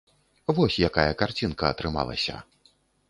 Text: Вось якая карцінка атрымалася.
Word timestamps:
Вось 0.59 0.77
якая 0.87 1.05
карцінка 1.21 1.69
атрымалася. 1.75 2.41